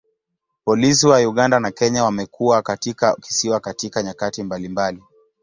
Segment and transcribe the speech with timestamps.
[0.63, 5.03] Polisi wa Uganda na Kenya wamekuwa katika kisiwa katika nyakati mbalimbali.